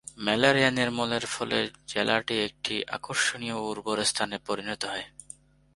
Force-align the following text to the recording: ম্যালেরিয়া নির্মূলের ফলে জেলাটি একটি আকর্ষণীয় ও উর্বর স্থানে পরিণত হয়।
ম্যালেরিয়া 0.25 0.71
নির্মূলের 0.71 1.25
ফলে 1.33 1.59
জেলাটি 1.87 2.35
একটি 2.47 2.75
আকর্ষণীয় 2.97 3.55
ও 3.57 3.63
উর্বর 3.71 3.97
স্থানে 4.03 4.37
পরিণত 4.47 4.81
হয়। 4.91 5.05